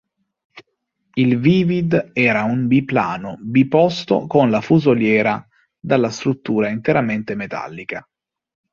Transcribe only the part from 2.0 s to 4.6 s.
era un biplano biposto con la